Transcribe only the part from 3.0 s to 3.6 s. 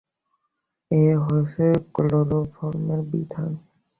বিধান।